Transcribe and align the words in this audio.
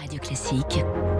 Radio 0.00 0.18
Classique. 0.18 1.19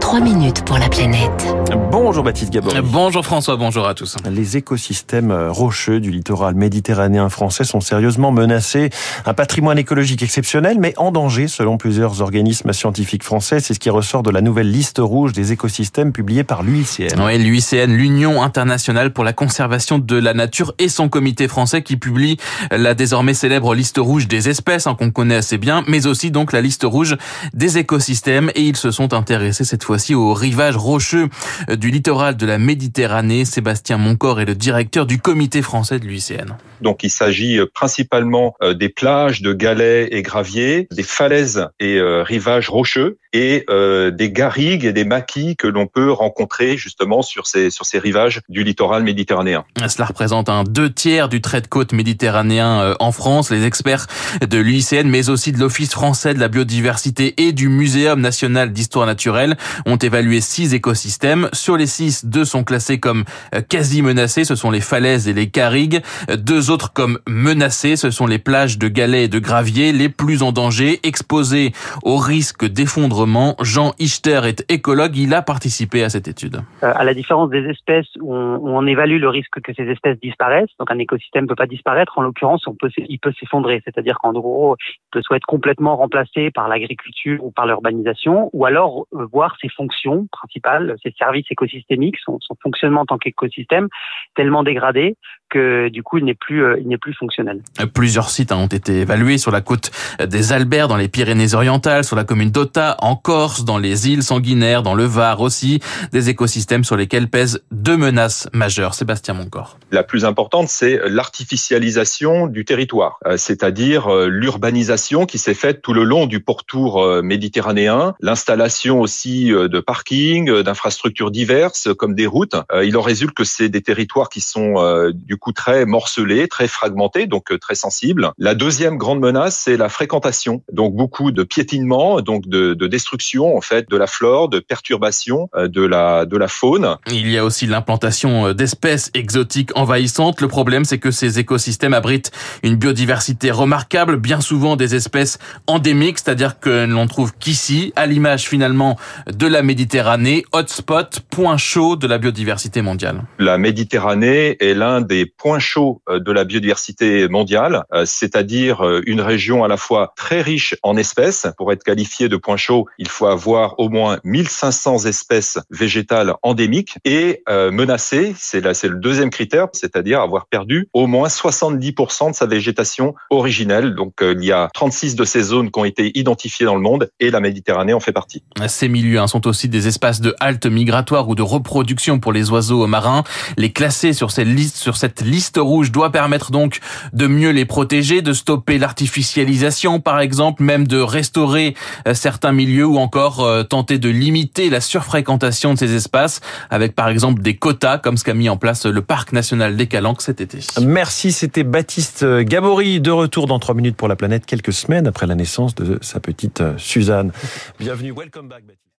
3 0.00 0.20
minutes 0.20 0.64
pour 0.64 0.78
la 0.78 0.88
planète. 0.88 1.54
Bonjour 1.90 2.22
Baptiste 2.22 2.52
Gabory. 2.52 2.76
Bonjour 2.82 3.24
François, 3.24 3.56
bonjour 3.56 3.86
à 3.88 3.94
tous. 3.94 4.16
Les 4.30 4.56
écosystèmes 4.56 5.32
rocheux 5.32 6.00
du 6.00 6.10
littoral 6.10 6.54
méditerranéen 6.54 7.28
français 7.28 7.64
sont 7.64 7.80
sérieusement 7.80 8.30
menacés. 8.30 8.90
Un 9.26 9.34
patrimoine 9.34 9.78
écologique 9.78 10.22
exceptionnel, 10.22 10.76
mais 10.78 10.94
en 10.96 11.10
danger 11.10 11.48
selon 11.48 11.76
plusieurs 11.78 12.20
organismes 12.20 12.72
scientifiques 12.72 13.24
français. 13.24 13.60
C'est 13.60 13.74
ce 13.74 13.80
qui 13.80 13.90
ressort 13.90 14.22
de 14.22 14.30
la 14.30 14.40
nouvelle 14.40 14.70
liste 14.70 14.98
rouge 14.98 15.32
des 15.32 15.52
écosystèmes 15.52 16.12
publiée 16.12 16.44
par 16.44 16.62
l'UICN. 16.62 17.20
Oui, 17.24 17.38
l'UICN, 17.38 17.90
l'Union 17.90 18.42
internationale 18.42 19.12
pour 19.12 19.24
la 19.24 19.32
conservation 19.32 19.98
de 19.98 20.16
la 20.16 20.34
nature 20.34 20.74
et 20.78 20.88
son 20.88 21.08
comité 21.08 21.48
français 21.48 21.82
qui 21.82 21.96
publie 21.96 22.36
la 22.70 22.94
désormais 22.94 23.34
célèbre 23.34 23.74
liste 23.74 23.98
rouge 23.98 24.28
des 24.28 24.48
espèces 24.48 24.86
hein, 24.86 24.94
qu'on 24.94 25.10
connaît 25.10 25.36
assez 25.36 25.58
bien, 25.58 25.82
mais 25.88 26.06
aussi 26.06 26.30
donc 26.30 26.52
la 26.52 26.60
liste 26.60 26.84
rouge 26.84 27.16
des 27.54 27.78
écosystèmes 27.78 28.50
et 28.54 28.62
ils 28.62 28.76
se 28.76 28.90
sont 28.90 29.14
intéressés 29.14 29.63
cette 29.64 29.84
fois-ci 29.84 30.14
au 30.14 30.34
rivage 30.34 30.76
rocheux 30.76 31.28
du 31.68 31.90
littoral 31.90 32.36
de 32.36 32.46
la 32.46 32.58
Méditerranée. 32.58 33.44
Sébastien 33.44 33.98
Moncor 33.98 34.40
est 34.40 34.44
le 34.44 34.54
directeur 34.54 35.06
du 35.06 35.18
comité 35.18 35.62
français 35.62 35.98
de 35.98 36.06
l'UICN. 36.06 36.56
Donc 36.80 37.02
il 37.02 37.10
s'agit 37.10 37.60
principalement 37.72 38.54
des 38.74 38.88
plages 38.88 39.42
de 39.42 39.52
galets 39.52 40.08
et 40.10 40.22
graviers, 40.22 40.86
des 40.90 41.02
falaises 41.02 41.68
et 41.80 41.98
rivages 42.00 42.68
rocheux 42.68 43.18
et 43.32 43.64
des 44.12 44.30
garrigues 44.30 44.84
et 44.84 44.92
des 44.92 45.04
maquis 45.04 45.56
que 45.56 45.66
l'on 45.66 45.86
peut 45.86 46.12
rencontrer 46.12 46.76
justement 46.76 47.22
sur 47.22 47.46
ces 47.46 47.70
sur 47.70 47.86
ces 47.86 47.98
rivages 47.98 48.40
du 48.48 48.64
littoral 48.64 49.02
méditerranéen. 49.02 49.64
Cela 49.88 50.06
représente 50.06 50.48
un 50.48 50.64
deux 50.64 50.92
tiers 50.92 51.28
du 51.28 51.40
trait 51.40 51.60
de 51.60 51.66
côte 51.66 51.92
méditerranéen 51.92 52.94
en 53.00 53.12
France. 53.12 53.50
Les 53.50 53.64
experts 53.64 54.06
de 54.46 54.58
l'UICN, 54.58 55.08
mais 55.08 55.30
aussi 55.30 55.52
de 55.52 55.58
l'Office 55.58 55.92
français 55.92 56.34
de 56.34 56.40
la 56.40 56.48
biodiversité 56.48 57.34
et 57.38 57.52
du 57.52 57.68
Muséum 57.68 58.20
national 58.20 58.72
d'histoire 58.72 59.06
naturelle 59.06 59.43
ont 59.86 59.96
évalué 59.96 60.40
six 60.40 60.74
écosystèmes. 60.74 61.48
Sur 61.52 61.76
les 61.76 61.86
six, 61.86 62.24
deux 62.24 62.44
sont 62.44 62.64
classés 62.64 62.98
comme 62.98 63.24
quasi 63.68 64.02
menacés. 64.02 64.44
Ce 64.44 64.54
sont 64.54 64.70
les 64.70 64.80
falaises 64.80 65.28
et 65.28 65.32
les 65.32 65.46
garrigues. 65.46 66.02
Deux 66.36 66.70
autres 66.70 66.92
comme 66.92 67.18
menacés. 67.28 67.96
Ce 67.96 68.10
sont 68.10 68.26
les 68.26 68.38
plages 68.38 68.78
de 68.78 68.88
galets 68.88 69.24
et 69.24 69.28
de 69.28 69.38
graviers 69.38 69.92
les 69.92 70.08
plus 70.08 70.42
en 70.42 70.52
danger, 70.52 71.00
exposés 71.02 71.72
au 72.02 72.16
risque 72.16 72.64
d'effondrement. 72.66 73.56
Jean 73.60 73.92
Ichter 73.98 74.40
est 74.44 74.64
écologue. 74.70 75.16
Il 75.16 75.34
a 75.34 75.42
participé 75.42 76.02
à 76.02 76.08
cette 76.08 76.28
étude. 76.28 76.60
À 76.82 77.04
la 77.04 77.14
différence 77.14 77.50
des 77.50 77.64
espèces 77.68 78.08
où 78.20 78.34
on, 78.34 78.86
évalue 78.86 79.18
le 79.18 79.28
risque 79.28 79.60
que 79.60 79.72
ces 79.74 79.84
espèces 79.84 80.18
disparaissent, 80.20 80.70
donc 80.78 80.90
un 80.90 80.98
écosystème 80.98 81.44
ne 81.44 81.48
peut 81.48 81.54
pas 81.54 81.66
disparaître. 81.66 82.18
En 82.18 82.22
l'occurrence, 82.22 82.64
il 82.96 83.18
peut 83.18 83.32
s'effondrer. 83.40 83.80
C'est-à-dire 83.84 84.18
qu'en 84.18 84.32
gros, 84.32 84.76
il 84.78 85.10
peut 85.10 85.22
soit 85.22 85.36
être 85.36 85.46
complètement 85.46 85.96
remplacé 85.96 86.50
par 86.50 86.68
l'agriculture 86.68 87.44
ou 87.44 87.50
par 87.50 87.66
l'urbanisation, 87.66 88.50
ou 88.52 88.66
alors 88.66 89.06
voir 89.34 89.56
ses 89.60 89.68
fonctions 89.68 90.28
principales, 90.30 90.94
ses 91.02 91.12
services 91.18 91.46
écosystémiques, 91.50 92.16
son, 92.24 92.38
son 92.40 92.54
fonctionnement 92.62 93.00
en 93.02 93.06
tant 93.06 93.18
qu'écosystème, 93.18 93.88
tellement 94.36 94.62
dégradé 94.62 95.16
que 95.50 95.88
du 95.88 96.02
coup 96.02 96.18
il 96.18 96.24
n'est 96.24 96.34
plus 96.34 96.64
il 96.80 96.88
n'est 96.88 96.98
plus 96.98 97.14
fonctionnel. 97.14 97.60
Plusieurs 97.94 98.30
sites 98.30 98.52
ont 98.52 98.66
été 98.66 99.00
évalués 99.00 99.38
sur 99.38 99.50
la 99.50 99.60
côte 99.60 99.90
des 100.24 100.52
Alberts, 100.52 100.88
dans 100.88 100.96
les 100.96 101.08
Pyrénées-Orientales, 101.08 102.04
sur 102.04 102.16
la 102.16 102.24
commune 102.24 102.50
d'Ota, 102.50 102.96
en 103.00 103.16
Corse, 103.16 103.64
dans 103.64 103.78
les 103.78 104.08
îles 104.08 104.22
Sanguinaires, 104.22 104.82
dans 104.82 104.94
le 104.94 105.04
Var 105.04 105.40
aussi, 105.40 105.80
des 106.12 106.30
écosystèmes 106.30 106.84
sur 106.84 106.96
lesquels 106.96 107.28
pèsent 107.28 107.64
deux 107.70 107.96
menaces 107.96 108.48
majeures. 108.52 108.94
Sébastien 108.94 109.34
Moncor. 109.34 109.78
La 109.90 110.02
plus 110.02 110.24
importante, 110.24 110.68
c'est 110.68 111.00
l'artificialisation 111.08 112.46
du 112.46 112.64
territoire, 112.64 113.18
c'est-à-dire 113.36 114.08
l'urbanisation 114.26 115.26
qui 115.26 115.38
s'est 115.38 115.54
faite 115.54 115.82
tout 115.82 115.92
le 115.92 116.04
long 116.04 116.26
du 116.26 116.40
pourtour 116.40 117.22
méditerranéen, 117.22 118.14
l'installation 118.20 119.00
aussi 119.00 119.23
de 119.24 119.80
parkings, 119.80 120.62
d'infrastructures 120.62 121.30
diverses 121.30 121.88
comme 121.96 122.14
des 122.14 122.26
routes. 122.26 122.56
Il 122.82 122.96
en 122.96 123.02
résulte 123.02 123.34
que 123.34 123.44
c'est 123.44 123.68
des 123.68 123.82
territoires 123.82 124.28
qui 124.28 124.40
sont 124.40 124.74
du 125.12 125.36
coup 125.36 125.52
très 125.52 125.86
morcelés, 125.86 126.48
très 126.48 126.68
fragmentés, 126.68 127.26
donc 127.26 127.58
très 127.60 127.74
sensibles. 127.74 128.32
La 128.38 128.54
deuxième 128.54 128.96
grande 128.96 129.20
menace, 129.20 129.60
c'est 129.64 129.76
la 129.76 129.88
fréquentation, 129.88 130.62
donc 130.72 130.94
beaucoup 130.94 131.30
de 131.30 131.42
piétinement, 131.42 132.20
donc 132.20 132.48
de, 132.48 132.74
de, 132.74 132.86
destruction 132.86 133.56
en 133.56 133.60
fait 133.60 133.88
de 133.88 133.96
la 133.96 134.06
flore, 134.06 134.48
de 134.48 134.60
perturbation 134.60 135.48
de 135.56 135.82
la 135.82 136.26
de 136.26 136.36
la 136.36 136.48
faune. 136.48 136.96
Il 137.10 137.30
y 137.30 137.38
a 137.38 137.44
aussi 137.44 137.66
l'implantation 137.66 138.52
d'espèces 138.52 139.10
exotiques 139.14 139.70
envahissantes. 139.76 140.40
Le 140.40 140.48
problème, 140.48 140.84
c'est 140.84 140.98
que 140.98 141.10
ces 141.10 141.38
écosystèmes 141.38 141.94
abritent 141.94 142.30
une 142.62 142.76
biodiversité 142.76 143.50
remarquable, 143.50 144.16
bien 144.16 144.40
souvent 144.40 144.76
des 144.76 144.94
espèces 144.94 145.38
endémiques, 145.66 146.18
c'est-à-dire 146.18 146.60
que 146.60 146.86
l'on 146.86 147.06
trouve 147.06 147.32
qu'ici, 147.38 147.92
à 147.96 148.06
l'image 148.06 148.48
finalement 148.48 148.98
de 149.26 149.46
la 149.46 149.62
Méditerranée, 149.62 150.44
hotspot, 150.52 151.20
point 151.30 151.56
chaud 151.56 151.96
de 151.96 152.06
la 152.06 152.18
biodiversité 152.18 152.82
mondiale. 152.82 153.24
La 153.38 153.58
Méditerranée 153.58 154.56
est 154.60 154.74
l'un 154.74 155.00
des 155.00 155.26
points 155.26 155.58
chauds 155.58 156.02
de 156.08 156.32
la 156.32 156.44
biodiversité 156.44 157.28
mondiale, 157.28 157.84
c'est-à-dire 158.04 158.82
une 159.06 159.20
région 159.20 159.64
à 159.64 159.68
la 159.68 159.76
fois 159.76 160.12
très 160.16 160.42
riche 160.42 160.76
en 160.82 160.96
espèces. 160.96 161.46
Pour 161.56 161.72
être 161.72 161.82
qualifié 161.84 162.28
de 162.28 162.36
point 162.36 162.56
chaud, 162.56 162.86
il 162.98 163.08
faut 163.08 163.26
avoir 163.26 163.78
au 163.78 163.88
moins 163.88 164.18
1500 164.24 165.06
espèces 165.06 165.58
végétales 165.70 166.34
endémiques 166.42 166.96
et 167.04 167.42
menacées. 167.48 168.34
C'est 168.36 168.60
là, 168.60 168.74
c'est 168.74 168.88
le 168.88 168.96
deuxième 168.96 169.30
critère, 169.30 169.68
c'est-à-dire 169.72 170.20
avoir 170.20 170.46
perdu 170.46 170.88
au 170.92 171.06
moins 171.06 171.28
70% 171.28 172.30
de 172.30 172.34
sa 172.34 172.46
végétation 172.46 173.14
originelle. 173.30 173.94
Donc 173.94 174.14
il 174.20 174.44
y 174.44 174.52
a 174.52 174.68
36 174.74 175.16
de 175.16 175.24
ces 175.24 175.42
zones 175.42 175.70
qui 175.70 175.78
ont 175.78 175.84
été 175.84 176.16
identifiées 176.18 176.66
dans 176.66 176.74
le 176.74 176.80
monde 176.80 177.10
et 177.20 177.30
la 177.30 177.40
Méditerranée 177.40 177.92
en 177.92 178.00
fait 178.00 178.12
partie. 178.12 178.42
Ces 178.66 178.88
milieux 179.04 179.26
sont 179.26 179.46
aussi 179.46 179.68
des 179.68 179.86
espaces 179.86 180.20
de 180.20 180.34
halte 180.40 180.66
migratoire 180.66 181.28
ou 181.28 181.34
de 181.34 181.42
reproduction 181.42 182.18
pour 182.18 182.32
les 182.32 182.50
oiseaux 182.50 182.86
marins. 182.86 183.22
Les 183.56 183.72
classer 183.72 184.12
sur 184.12 184.30
cette 184.30 184.48
liste, 184.48 184.76
sur 184.76 184.96
cette 184.96 185.20
liste 185.20 185.58
rouge 185.58 185.92
doit 185.92 186.10
permettre 186.10 186.50
donc 186.50 186.80
de 187.12 187.26
mieux 187.26 187.50
les 187.50 187.64
protéger, 187.64 188.22
de 188.22 188.32
stopper 188.32 188.78
l'artificialisation 188.78 190.00
par 190.00 190.20
exemple, 190.20 190.62
même 190.62 190.86
de 190.86 190.98
restaurer 190.98 191.74
certains 192.12 192.52
milieux 192.52 192.86
ou 192.86 192.98
encore 192.98 193.46
tenter 193.68 193.98
de 193.98 194.08
limiter 194.08 194.70
la 194.70 194.80
surfréquentation 194.80 195.74
de 195.74 195.78
ces 195.78 195.94
espaces 195.94 196.40
avec 196.70 196.94
par 196.94 197.08
exemple 197.08 197.42
des 197.42 197.56
quotas 197.56 197.98
comme 197.98 198.16
ce 198.16 198.24
qu'a 198.24 198.34
mis 198.34 198.48
en 198.48 198.56
place 198.56 198.86
le 198.86 199.02
parc 199.02 199.32
national 199.32 199.76
des 199.76 199.86
Calanques 199.86 200.22
cet 200.22 200.40
été. 200.40 200.58
Merci, 200.80 201.32
c'était 201.32 201.64
Baptiste 201.64 202.24
Gabory 202.24 203.00
de 203.00 203.10
retour 203.10 203.46
dans 203.46 203.58
3 203.58 203.74
minutes 203.74 203.96
pour 203.96 204.08
la 204.08 204.16
planète 204.16 204.46
quelques 204.46 204.72
semaines 204.72 205.06
après 205.06 205.26
la 205.26 205.34
naissance 205.34 205.74
de 205.74 205.98
sa 206.02 206.20
petite 206.20 206.62
Suzanne. 206.76 207.32
Bienvenue, 207.78 208.12
welcome 208.12 208.48
back 208.48 208.64
Baptiste. 208.64 208.84